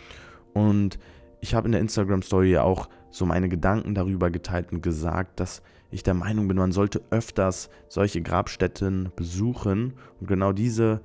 Und 0.54 0.98
ich 1.40 1.54
habe 1.54 1.68
in 1.68 1.72
der 1.72 1.80
Instagram-Story 1.80 2.52
ja 2.52 2.62
auch 2.62 2.88
so 3.10 3.26
meine 3.26 3.48
Gedanken 3.48 3.94
darüber 3.94 4.30
geteilt 4.30 4.72
und 4.72 4.82
gesagt, 4.82 5.40
dass 5.40 5.62
ich 5.90 6.02
der 6.02 6.14
Meinung 6.14 6.48
bin, 6.48 6.56
man 6.56 6.72
sollte 6.72 7.02
öfters 7.10 7.68
solche 7.88 8.22
Grabstätten 8.22 9.10
besuchen. 9.16 9.94
Und 10.20 10.28
genau 10.28 10.52
diese 10.52 11.00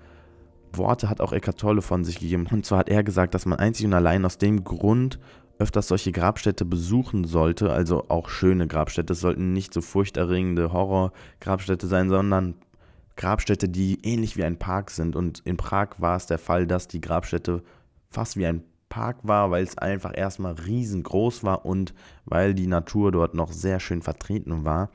Worte 0.74 1.10
hat 1.10 1.22
auch 1.22 1.34
Eckart 1.34 1.60
Tolle 1.60 1.82
von 1.82 2.04
sich 2.04 2.20
gegeben. 2.20 2.48
Und 2.52 2.66
zwar 2.66 2.80
hat 2.80 2.90
er 2.90 3.04
gesagt, 3.04 3.34
dass 3.34 3.46
man 3.46 3.60
einzig 3.60 3.86
und 3.86 3.94
allein 3.94 4.26
aus 4.26 4.38
dem 4.38 4.64
Grund 4.64 5.20
öfters 5.58 5.88
solche 5.88 6.12
Grabstätte 6.12 6.66
besuchen 6.66 7.24
sollte, 7.24 7.72
also 7.72 8.06
auch 8.10 8.30
schöne 8.30 8.68
Grabstätte. 8.68 9.14
Es 9.14 9.22
sollten 9.22 9.54
nicht 9.54 9.74
so 9.74 9.82
furchterregende 9.82 10.74
Horror-Grabstätte 10.74 11.88
sein, 11.88 12.10
sondern 12.10 12.56
Grabstätte, 13.16 13.70
die 13.70 14.00
ähnlich 14.04 14.36
wie 14.36 14.44
ein 14.44 14.60
Park 14.60 14.92
sind. 14.92 15.16
Und 15.16 15.40
in 15.46 15.58
Prag 15.58 15.92
war 15.98 16.18
es 16.18 16.26
der 16.26 16.40
Fall, 16.40 16.68
dass 16.68 16.88
die 16.88 17.02
Grabstätte 17.02 17.64
fast 18.10 18.36
wie 18.38 18.46
ein 18.46 18.64
Park 18.90 19.18
war, 19.24 19.52
weil 19.52 19.64
es 19.64 19.78
einfach 19.78 20.12
erstmal 20.16 20.54
riesengroß 20.54 21.44
war 21.44 21.66
und 21.66 21.94
weil 22.26 22.54
die 22.54 22.68
Natur 22.68 23.12
dort 23.12 23.34
noch 23.34 23.52
sehr 23.52 23.80
schön 23.80 24.02
vertreten 24.02 24.64
war. 24.64 24.90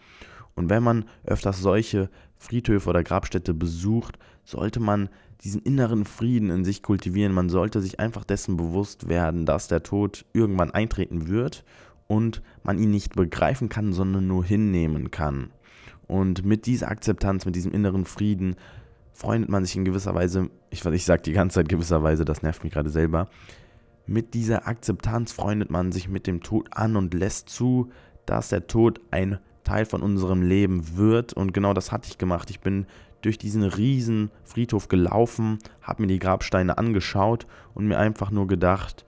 Und 0.54 0.70
wenn 0.70 0.82
man 0.82 1.04
öfters 1.24 1.60
solche 1.60 2.10
Friedhöfe 2.36 2.88
oder 2.88 3.02
Grabstätte 3.02 3.54
besucht, 3.54 4.18
sollte 4.44 4.80
man 4.80 5.08
diesen 5.42 5.62
inneren 5.62 6.04
Frieden 6.04 6.50
in 6.50 6.64
sich 6.64 6.82
kultivieren. 6.82 7.32
Man 7.32 7.48
sollte 7.48 7.80
sich 7.80 8.00
einfach 8.00 8.24
dessen 8.24 8.56
bewusst 8.56 9.08
werden, 9.08 9.46
dass 9.46 9.68
der 9.68 9.82
Tod 9.82 10.24
irgendwann 10.32 10.70
eintreten 10.70 11.28
wird 11.28 11.64
und 12.08 12.42
man 12.62 12.78
ihn 12.78 12.90
nicht 12.90 13.14
begreifen 13.14 13.68
kann, 13.68 13.92
sondern 13.92 14.26
nur 14.26 14.44
hinnehmen 14.44 15.10
kann. 15.10 15.50
Und 16.06 16.44
mit 16.44 16.66
dieser 16.66 16.88
Akzeptanz, 16.88 17.46
mit 17.46 17.54
diesem 17.54 17.72
inneren 17.72 18.04
Frieden 18.04 18.56
freundet 19.12 19.48
man 19.48 19.64
sich 19.64 19.76
in 19.76 19.84
gewisser 19.84 20.14
Weise, 20.14 20.50
ich, 20.70 20.84
ich 20.84 21.04
sage 21.04 21.22
die 21.22 21.32
ganze 21.32 21.54
Zeit 21.54 21.68
gewisser 21.68 22.02
Weise, 22.02 22.24
das 22.24 22.42
nervt 22.42 22.64
mich 22.64 22.72
gerade 22.72 22.90
selber, 22.90 23.28
mit 24.06 24.34
dieser 24.34 24.66
Akzeptanz 24.66 25.32
freundet 25.32 25.70
man 25.70 25.92
sich 25.92 26.08
mit 26.08 26.26
dem 26.26 26.42
Tod 26.42 26.68
an 26.72 26.96
und 26.96 27.14
lässt 27.14 27.48
zu, 27.48 27.90
dass 28.26 28.48
der 28.48 28.66
Tod 28.66 29.00
ein 29.10 29.38
Teil 29.64 29.84
von 29.84 30.02
unserem 30.02 30.42
Leben 30.42 30.96
wird. 30.96 31.32
Und 31.32 31.52
genau 31.52 31.74
das 31.74 31.92
hatte 31.92 32.08
ich 32.08 32.18
gemacht. 32.18 32.50
Ich 32.50 32.60
bin 32.60 32.86
durch 33.22 33.38
diesen 33.38 33.62
riesen 33.62 34.30
Friedhof 34.44 34.88
gelaufen, 34.88 35.58
habe 35.82 36.02
mir 36.02 36.08
die 36.08 36.18
Grabsteine 36.18 36.78
angeschaut 36.78 37.46
und 37.74 37.86
mir 37.86 37.98
einfach 37.98 38.30
nur 38.30 38.46
gedacht, 38.46 39.04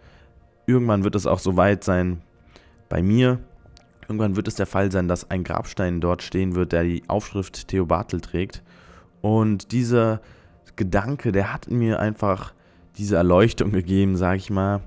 irgendwann 0.67 1.05
wird 1.05 1.15
es 1.15 1.27
auch 1.27 1.39
so 1.39 1.57
weit 1.57 1.83
sein 1.85 2.21
bei 2.89 3.03
mir. 3.03 3.41
Irgendwann 4.03 4.37
wird 4.37 4.49
es 4.49 4.55
der 4.55 4.67
Fall 4.67 4.93
sein, 4.93 5.09
dass 5.09 5.31
ein 5.31 5.45
Grabstein 5.45 6.01
dort 6.01 6.23
stehen 6.23 6.55
wird, 6.55 6.73
der 6.73 6.85
die 6.85 7.03
Aufschrift 7.09 7.69
Theo 7.69 7.87
Bartel 7.87 8.21
trägt. 8.21 8.63
Und 9.21 9.73
dieser 9.73 10.21
Gedanke, 10.77 11.33
der 11.33 11.53
hat 11.53 11.71
mir 11.71 12.01
einfach 12.01 12.53
diese 12.99 13.17
Erleuchtung 13.17 13.73
gegeben, 13.73 14.17
sage 14.17 14.39
ich 14.39 14.51
mal, 14.51 14.83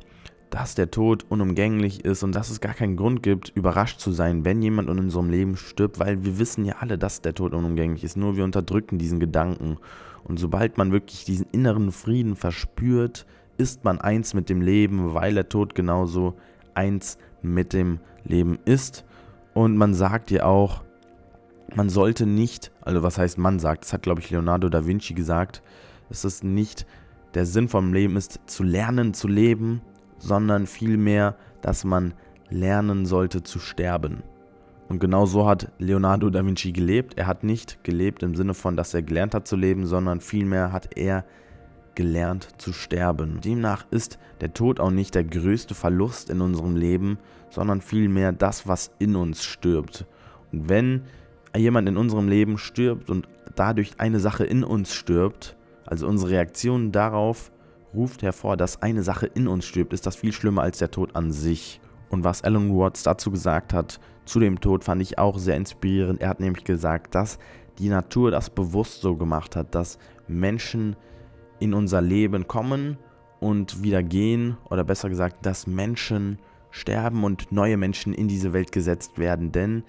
dass 0.50 0.76
der 0.76 0.92
Tod 0.92 1.26
unumgänglich 1.28 2.06
ist 2.06 2.24
und 2.24 2.34
dass 2.34 2.50
es 2.50 2.62
gar 2.62 2.74
keinen 2.74 2.96
Grund 2.96 3.24
gibt, 3.24 3.50
überrascht 3.56 4.00
zu 4.00 4.12
sein, 4.12 4.46
wenn 4.46 4.62
jemand 4.62 4.90
in 4.90 5.00
unserem 5.00 5.30
Leben 5.30 5.58
stirbt, 5.58 6.00
weil 6.00 6.24
wir 6.24 6.40
wissen 6.40 6.66
ja 6.66 6.76
alle, 6.80 6.98
dass 6.98 7.22
der 7.22 7.34
Tod 7.34 7.54
unumgänglich 7.54 8.04
ist, 8.04 8.16
nur 8.16 8.38
wir 8.38 8.44
unterdrücken 8.44 8.98
diesen 8.98 9.20
Gedanken. 9.20 9.78
Und 10.24 10.40
sobald 10.40 10.78
man 10.78 10.92
wirklich 10.92 11.26
diesen 11.26 11.48
inneren 11.52 11.92
Frieden 11.92 12.36
verspürt, 12.36 13.26
ist 13.58 13.84
man 13.84 14.00
eins 14.00 14.34
mit 14.34 14.50
dem 14.50 14.62
Leben, 14.62 15.14
weil 15.14 15.34
der 15.34 15.50
Tod 15.50 15.76
genauso 15.76 16.36
eins 16.74 17.18
mit 17.42 17.74
dem 17.74 18.00
Leben 18.24 18.60
ist. 18.66 19.06
Und 19.54 19.78
man 19.78 19.94
sagt 19.94 20.32
ja 20.32 20.46
auch, 20.46 20.84
man 21.76 21.90
sollte 21.90 22.26
nicht, 22.26 22.72
also 22.82 23.04
was 23.04 23.18
heißt 23.18 23.38
man 23.38 23.60
sagt, 23.60 23.84
das 23.84 23.94
hat 23.94 24.04
glaube 24.04 24.22
ich 24.22 24.30
Leonardo 24.30 24.70
da 24.70 24.86
Vinci 24.86 25.14
gesagt, 25.14 25.62
es 26.10 26.44
nicht 26.44 26.86
der 27.36 27.46
Sinn 27.46 27.68
vom 27.68 27.94
Leben 27.94 28.16
ist, 28.16 28.40
zu 28.48 28.64
lernen, 28.64 29.14
zu 29.14 29.28
leben, 29.28 29.82
sondern 30.18 30.68
vielmehr, 30.68 31.36
dass 31.62 31.84
man 31.84 32.14
lernen 32.50 33.06
sollte 33.06 33.44
zu 33.44 33.60
sterben. 33.60 34.24
Und 34.88 35.00
genau 35.00 35.26
so 35.26 35.48
hat 35.48 35.72
Leonardo 35.80 36.30
da 36.30 36.46
Vinci 36.46 36.72
gelebt. 36.72 37.18
Er 37.18 37.28
hat 37.28 37.44
nicht 37.44 37.84
gelebt 37.84 38.24
im 38.24 38.36
Sinne 38.36 38.54
von, 38.54 38.78
dass 38.78 38.94
er 38.94 39.02
gelernt 39.02 39.34
hat 39.34 39.48
zu 39.48 39.56
leben, 39.56 39.86
sondern 39.86 40.22
vielmehr 40.22 40.72
hat 40.72 40.96
er 40.96 41.26
gelernt 41.96 42.50
zu 42.58 42.72
sterben. 42.72 43.42
Demnach 43.42 43.86
ist 43.90 44.20
der 44.42 44.54
Tod 44.54 44.80
auch 44.80 44.92
nicht 44.92 45.16
der 45.16 45.24
größte 45.24 45.74
Verlust 45.74 46.30
in 46.30 46.42
unserem 46.42 46.76
Leben, 46.76 47.18
sondern 47.50 47.82
vielmehr 47.82 48.32
das, 48.32 48.68
was 48.68 48.92
in 49.00 49.16
uns 49.16 49.44
stirbt. 49.44 50.06
Und 50.52 50.70
wenn 50.70 51.02
jemand 51.56 51.90
in 51.90 51.98
unserem 51.98 52.28
Leben 52.28 52.58
stirbt 52.58 53.10
und 53.10 53.28
dadurch 53.56 53.94
eine 53.98 54.20
Sache 54.20 54.46
in 54.46 54.64
uns 54.64 54.94
stirbt, 54.94 55.55
also 55.86 56.08
unsere 56.08 56.32
Reaktion 56.32 56.92
darauf, 56.92 57.52
ruft 57.94 58.24
hervor, 58.24 58.58
dass 58.58 58.82
eine 58.82 59.04
Sache 59.04 59.28
in 59.28 59.48
uns 59.48 59.66
stirbt, 59.66 59.94
ist 59.94 60.06
das 60.06 60.16
viel 60.16 60.34
schlimmer 60.34 60.62
als 60.62 60.80
der 60.80 60.92
Tod 60.92 61.16
an 61.16 61.32
sich. 61.32 61.80
Und 62.10 62.24
was 62.24 62.44
Alan 62.44 62.76
Watts 62.76 63.04
dazu 63.04 63.32
gesagt 63.32 63.74
hat, 63.74 64.00
zu 64.26 64.40
dem 64.40 64.60
Tod, 64.60 64.84
fand 64.84 65.02
ich 65.02 65.18
auch 65.18 65.38
sehr 65.38 65.56
inspirierend. 65.56 66.22
Er 66.22 66.30
hat 66.30 66.40
nämlich 66.40 66.64
gesagt, 66.64 67.16
dass 67.16 67.40
die 67.78 67.90
Natur 67.90 68.32
das 68.32 68.50
bewusst 68.50 69.02
so 69.02 69.16
gemacht 69.16 69.56
hat, 69.56 69.76
dass 69.76 69.98
Menschen 70.28 70.96
in 71.60 71.74
unser 71.74 72.02
Leben 72.02 72.48
kommen 72.48 72.98
und 73.40 73.84
wieder 73.84 74.02
gehen, 74.04 74.58
oder 74.70 74.84
besser 74.84 75.10
gesagt, 75.10 75.46
dass 75.46 75.68
Menschen 75.68 76.40
sterben 76.72 77.24
und 77.24 77.52
neue 77.52 77.78
Menschen 77.78 78.14
in 78.14 78.28
diese 78.28 78.54
Welt 78.54 78.72
gesetzt 78.72 79.18
werden. 79.18 79.52
Denn 79.52 79.84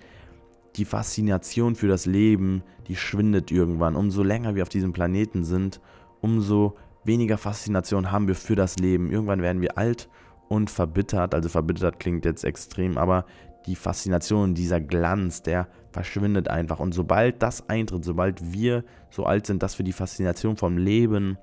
die 0.77 0.85
Faszination 0.85 1.75
für 1.75 1.89
das 1.89 2.07
Leben, 2.07 2.63
die 2.89 2.97
schwindet 2.97 3.51
irgendwann. 3.51 3.97
Umso 3.97 4.23
länger 4.23 4.55
wir 4.55 4.63
auf 4.63 4.69
diesem 4.69 4.93
Planeten 4.93 5.45
sind, 5.45 5.81
umso 6.21 6.77
weniger 7.05 7.39
Faszination 7.39 8.11
haben 8.11 8.29
wir 8.29 8.35
für 8.35 8.57
das 8.57 8.77
Leben. 8.79 9.11
Irgendwann 9.11 9.43
werden 9.43 9.63
wir 9.63 9.79
alt 9.79 10.09
und 10.49 10.71
verbittert. 10.71 11.35
Also 11.35 11.49
verbittert 11.49 11.99
klingt 11.99 12.25
jetzt 12.25 12.45
extrem, 12.45 12.99
aber 12.99 13.25
die 13.67 13.77
Faszination, 13.77 14.55
dieser 14.55 14.81
Glanz, 14.81 15.43
der 15.43 15.69
verschwindet 15.91 16.49
einfach. 16.49 16.79
Und 16.79 16.93
sobald 16.93 17.43
das 17.43 17.69
eintritt, 17.69 18.05
sobald 18.05 18.53
wir 18.53 18.85
so 19.11 19.25
alt 19.25 19.47
sind, 19.47 19.63
dass 19.63 19.79
wir 19.79 19.85
die 19.85 19.93
Faszination 19.93 20.57
vom 20.57 20.79
Leben 20.79 21.39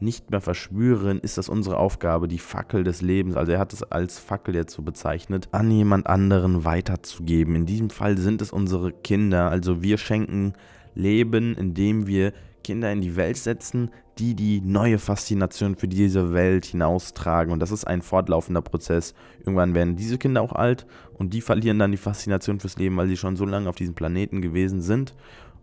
nicht 0.00 0.30
mehr 0.30 0.40
verspüren, 0.40 1.20
ist 1.20 1.38
das 1.38 1.48
unsere 1.48 1.78
Aufgabe, 1.78 2.28
die 2.28 2.38
Fackel 2.38 2.84
des 2.84 3.02
Lebens, 3.02 3.36
also 3.36 3.52
er 3.52 3.58
hat 3.58 3.72
es 3.72 3.82
als 3.82 4.18
Fackel 4.18 4.54
jetzt 4.54 4.74
so 4.74 4.82
bezeichnet, 4.82 5.48
an 5.52 5.70
jemand 5.70 6.06
anderen 6.06 6.64
weiterzugeben. 6.64 7.54
In 7.54 7.66
diesem 7.66 7.90
Fall 7.90 8.18
sind 8.18 8.42
es 8.42 8.52
unsere 8.52 8.92
Kinder, 8.92 9.50
also 9.50 9.82
wir 9.82 9.98
schenken 9.98 10.52
Leben, 10.94 11.54
indem 11.54 12.06
wir 12.06 12.32
Kinder 12.66 12.90
in 12.90 13.00
die 13.00 13.14
Welt 13.14 13.36
setzen, 13.36 13.90
die 14.18 14.34
die 14.34 14.60
neue 14.60 14.98
Faszination 14.98 15.76
für 15.76 15.88
diese 15.88 16.32
Welt 16.32 16.64
hinaustragen. 16.64 17.52
Und 17.52 17.60
das 17.60 17.70
ist 17.70 17.86
ein 17.86 18.02
fortlaufender 18.02 18.62
Prozess. 18.62 19.14
Irgendwann 19.38 19.74
werden 19.74 19.94
diese 19.94 20.18
Kinder 20.18 20.42
auch 20.42 20.52
alt 20.52 20.86
und 21.14 21.32
die 21.32 21.42
verlieren 21.42 21.78
dann 21.78 21.92
die 21.92 21.96
Faszination 21.96 22.58
fürs 22.58 22.76
Leben, 22.76 22.96
weil 22.96 23.08
sie 23.08 23.16
schon 23.16 23.36
so 23.36 23.44
lange 23.44 23.68
auf 23.68 23.76
diesem 23.76 23.94
Planeten 23.94 24.42
gewesen 24.42 24.80
sind. 24.80 25.14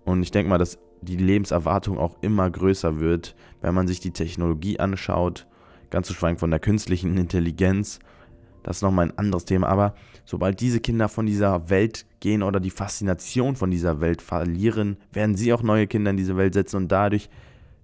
Und 0.05 0.23
ich 0.23 0.31
denke 0.31 0.49
mal, 0.49 0.57
dass 0.57 0.77
die 1.03 1.17
Lebenserwartung 1.17 1.97
auch 1.97 2.15
immer 2.21 2.49
größer 2.49 2.99
wird, 2.99 3.35
wenn 3.61 3.73
man 3.73 3.87
sich 3.87 3.99
die 3.99 4.11
Technologie 4.11 4.79
anschaut, 4.79 5.47
ganz 5.89 6.07
zu 6.07 6.13
schweigen 6.13 6.39
von 6.39 6.51
der 6.51 6.59
künstlichen 6.59 7.17
Intelligenz 7.17 7.99
das 8.63 8.77
ist 8.77 8.81
nochmal 8.81 9.07
ein 9.07 9.17
anderes 9.17 9.45
Thema. 9.45 9.67
Aber 9.67 9.93
sobald 10.25 10.59
diese 10.59 10.79
Kinder 10.79 11.09
von 11.09 11.25
dieser 11.25 11.69
Welt 11.69 12.05
gehen 12.21 12.41
oder 12.41 12.59
die 12.59 12.69
Faszination 12.69 13.55
von 13.55 13.69
dieser 13.69 14.01
Welt 14.01 14.21
verlieren, 14.21 14.97
werden 15.11 15.35
sie 15.35 15.53
auch 15.53 15.61
neue 15.61 15.87
Kinder 15.87 16.11
in 16.11 16.17
diese 16.17 16.37
Welt 16.37 16.53
setzen. 16.53 16.77
Und 16.77 16.91
dadurch 16.91 17.29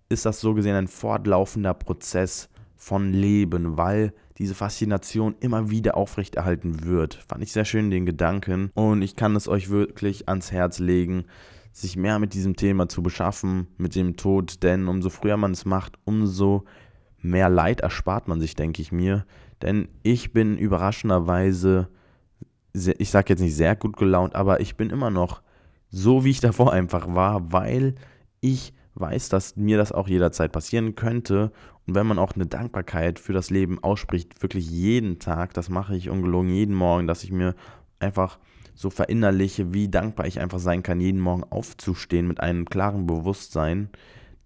ist 0.07 0.25
das 0.25 0.39
so 0.39 0.53
gesehen 0.53 0.75
ein 0.75 0.87
fortlaufender 0.87 1.73
Prozess 1.73 2.49
von 2.77 3.11
Leben, 3.11 3.77
weil 3.77 4.13
diese 4.37 4.55
Faszination 4.55 5.35
immer 5.41 5.69
wieder 5.69 5.97
aufrechterhalten 5.97 6.85
wird. 6.85 7.15
Fand 7.27 7.43
ich 7.43 7.51
sehr 7.51 7.65
schön 7.65 7.91
den 7.91 8.05
Gedanken. 8.05 8.71
Und 8.73 9.01
ich 9.01 9.17
kann 9.17 9.35
es 9.35 9.49
euch 9.49 9.69
wirklich 9.69 10.29
ans 10.29 10.53
Herz 10.53 10.79
legen, 10.79 11.25
sich 11.79 11.95
mehr 11.95 12.19
mit 12.19 12.33
diesem 12.33 12.55
Thema 12.55 12.89
zu 12.89 13.01
beschaffen, 13.01 13.67
mit 13.77 13.95
dem 13.95 14.15
Tod. 14.17 14.63
Denn 14.63 14.87
umso 14.87 15.09
früher 15.09 15.37
man 15.37 15.51
es 15.51 15.65
macht, 15.65 15.97
umso 16.05 16.65
mehr 17.21 17.49
Leid 17.49 17.81
erspart 17.81 18.27
man 18.27 18.39
sich, 18.39 18.55
denke 18.55 18.81
ich 18.81 18.91
mir. 18.91 19.25
Denn 19.61 19.89
ich 20.03 20.33
bin 20.33 20.57
überraschenderweise, 20.57 21.89
ich 22.73 23.09
sage 23.09 23.29
jetzt 23.29 23.41
nicht 23.41 23.55
sehr 23.55 23.75
gut 23.75 23.97
gelaunt, 23.97 24.35
aber 24.35 24.61
ich 24.61 24.77
bin 24.77 24.89
immer 24.89 25.09
noch 25.09 25.41
so, 25.89 26.23
wie 26.23 26.31
ich 26.31 26.39
davor 26.41 26.71
einfach 26.73 27.13
war, 27.13 27.51
weil 27.51 27.95
ich 28.41 28.73
weiß, 28.95 29.29
dass 29.29 29.55
mir 29.55 29.77
das 29.77 29.91
auch 29.91 30.07
jederzeit 30.07 30.51
passieren 30.51 30.95
könnte. 30.95 31.51
Und 31.87 31.95
wenn 31.95 32.07
man 32.07 32.19
auch 32.19 32.33
eine 32.33 32.45
Dankbarkeit 32.45 33.19
für 33.19 33.33
das 33.33 33.49
Leben 33.49 33.83
ausspricht, 33.83 34.41
wirklich 34.41 34.69
jeden 34.69 35.19
Tag, 35.19 35.53
das 35.53 35.69
mache 35.69 35.95
ich 35.95 36.09
ungelogen 36.09 36.49
jeden 36.49 36.75
Morgen, 36.75 37.07
dass 37.07 37.23
ich 37.23 37.31
mir 37.31 37.55
einfach 37.99 38.39
so 38.79 38.89
verinnerliche, 38.89 39.73
wie 39.73 39.89
dankbar 39.89 40.25
ich 40.25 40.39
einfach 40.39 40.59
sein 40.59 40.83
kann, 40.83 41.01
jeden 41.01 41.19
Morgen 41.19 41.43
aufzustehen 41.43 42.29
mit 42.29 42.39
einem 42.39 42.63
klaren 42.63 43.07
Bewusstsein, 43.07 43.89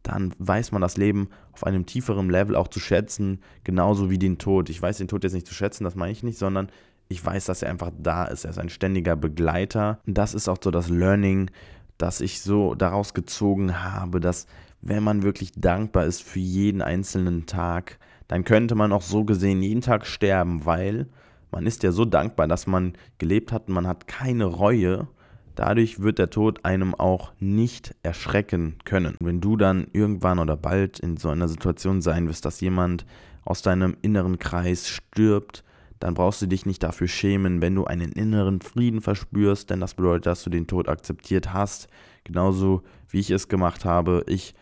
dann 0.01 0.33
weiß 0.39 0.71
man 0.71 0.81
das 0.81 0.97
Leben 0.97 1.29
auf 1.51 1.63
einem 1.63 1.85
tieferen 1.85 2.31
Level 2.31 2.55
auch 2.55 2.67
zu 2.67 2.79
schätzen, 2.79 3.41
genauso 3.63 4.09
wie 4.09 4.17
den 4.17 4.39
Tod. 4.39 4.71
Ich 4.71 4.81
weiß 4.81 4.97
den 4.97 5.07
Tod 5.07 5.23
jetzt 5.23 5.33
nicht 5.33 5.45
zu 5.45 5.53
schätzen, 5.53 5.83
das 5.83 5.93
meine 5.93 6.11
ich 6.11 6.23
nicht, 6.23 6.39
sondern 6.39 6.69
ich 7.09 7.23
weiß, 7.23 7.45
dass 7.45 7.61
er 7.61 7.69
einfach 7.69 7.91
da 7.95 8.25
ist. 8.25 8.43
Er 8.43 8.49
ist 8.49 8.57
ein 8.57 8.69
ständiger 8.69 9.15
Begleiter. 9.15 9.99
Und 10.07 10.17
das 10.17 10.33
ist 10.33 10.47
auch 10.47 10.57
so 10.59 10.71
das 10.71 10.89
Learning, 10.89 11.51
das 11.99 12.19
ich 12.19 12.41
so 12.41 12.73
daraus 12.73 13.13
gezogen 13.13 13.83
habe, 13.83 14.19
dass 14.19 14.47
wenn 14.81 15.03
man 15.03 15.21
wirklich 15.21 15.51
dankbar 15.55 16.05
ist 16.05 16.23
für 16.23 16.39
jeden 16.39 16.81
einzelnen 16.81 17.45
Tag, 17.45 17.99
dann 18.27 18.45
könnte 18.45 18.73
man 18.73 18.91
auch 18.91 19.03
so 19.03 19.25
gesehen 19.25 19.61
jeden 19.61 19.81
Tag 19.81 20.07
sterben, 20.07 20.65
weil 20.65 21.05
man 21.53 21.67
ist 21.67 21.83
ja 21.83 21.91
so 21.91 22.03
dankbar, 22.03 22.47
dass 22.47 22.67
man 22.67 22.93
gelebt 23.19 23.51
hat 23.51 23.67
und 23.67 23.75
man 23.75 23.87
hat 23.87 24.07
keine 24.07 24.45
Reue. 24.45 25.07
Dadurch 25.55 26.01
wird 26.01 26.17
der 26.17 26.31
Tod 26.31 26.65
einem 26.65 26.95
auch 26.95 27.31
nicht 27.39 27.95
erschrecken 28.01 28.75
können. 28.85 29.15
Wenn 29.19 29.39
du 29.39 29.55
dann 29.55 29.87
irgendwann 29.93 30.39
oder 30.39 30.57
bald 30.57 30.99
in 30.99 31.15
so 31.15 31.29
einer 31.29 31.47
Situation 31.47 32.01
sein 32.01 32.27
wirst, 32.27 32.45
dass 32.45 32.59
jemand 32.59 33.05
aus 33.45 33.61
deinem 33.61 33.95
inneren 34.01 34.39
Kreis 34.39 34.89
stirbt, 34.89 35.63
dann 35.99 36.15
brauchst 36.15 36.41
du 36.41 36.47
dich 36.47 36.65
nicht 36.65 36.81
dafür 36.81 37.07
schämen, 37.07 37.61
wenn 37.61 37.75
du 37.75 37.85
einen 37.85 38.11
inneren 38.11 38.61
Frieden 38.61 38.99
verspürst, 38.99 39.69
denn 39.69 39.79
das 39.79 39.93
bedeutet, 39.93 40.25
dass 40.25 40.43
du 40.43 40.49
den 40.49 40.67
Tod 40.67 40.89
akzeptiert 40.89 41.53
hast. 41.53 41.87
Genauso 42.23 42.81
wie 43.09 43.19
ich 43.19 43.29
es 43.29 43.47
gemacht 43.47 43.85
habe. 43.85 44.23
Ich 44.27 44.55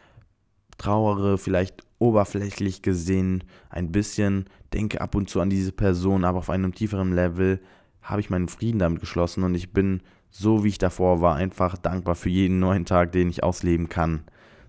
trauere 0.77 1.37
vielleicht 1.37 1.83
oberflächlich 1.99 2.81
gesehen 2.81 3.43
ein 3.69 3.91
bisschen, 3.91 4.45
denke 4.73 5.01
ab 5.01 5.15
und 5.15 5.29
zu 5.29 5.41
an 5.41 5.49
diese 5.49 5.71
Person, 5.71 6.23
aber 6.23 6.39
auf 6.39 6.49
einem 6.49 6.73
tieferen 6.73 7.13
Level 7.13 7.59
habe 8.01 8.21
ich 8.21 8.29
meinen 8.29 8.47
Frieden 8.47 8.79
damit 8.79 8.99
geschlossen 8.99 9.43
und 9.43 9.55
ich 9.55 9.73
bin 9.73 10.01
so 10.31 10.63
wie 10.63 10.69
ich 10.69 10.77
davor 10.77 11.21
war, 11.21 11.35
einfach 11.35 11.77
dankbar 11.77 12.15
für 12.15 12.29
jeden 12.29 12.59
neuen 12.59 12.85
Tag, 12.85 13.11
den 13.11 13.29
ich 13.29 13.43
ausleben 13.43 13.89
kann. 13.89 14.23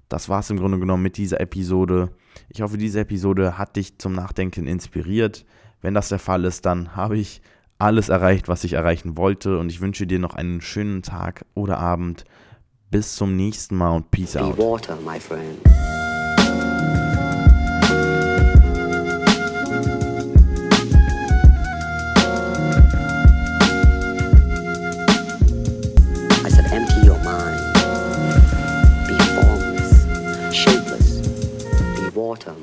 Das 0.09 0.29
war 0.29 0.41
es 0.41 0.51
im 0.51 0.59
Grunde 0.59 0.79
genommen 0.79 1.03
mit 1.03 1.17
dieser 1.17 1.41
Episode. 1.41 2.11
Ich 2.49 2.61
hoffe, 2.61 2.77
diese 2.77 3.01
Episode 3.01 3.57
hat 3.57 3.77
dich 3.77 3.99
zum 3.99 4.13
Nachdenken 4.13 4.67
inspiriert. 4.67 5.47
Wenn 5.81 5.95
das 5.95 6.11
der 6.11 6.19
Fall 6.19 6.45
ist, 6.45 6.67
dann 6.67 6.95
habe 6.97 7.17
ich 7.17 7.41
alles 7.79 8.09
erreicht, 8.09 8.49
was 8.49 8.65
ich 8.65 8.75
erreichen 8.75 9.17
wollte 9.17 9.59
und 9.59 9.71
ich 9.71 9.81
wünsche 9.81 10.07
dir 10.07 10.19
noch 10.19 10.35
einen 10.35 10.61
schönen 10.61 11.03
Tag 11.03 11.47
oder 11.55 11.79
Abend. 11.79 12.25
Bis 12.91 13.15
zum 13.15 13.37
nächsten 13.37 13.77
Mal 13.77 13.97
und 13.97 14.11
Peace 14.11 14.35
Be 14.35 14.43
out. 14.43 14.59
water, 14.59 14.99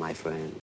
my 0.10 0.14
friend. 0.16 0.69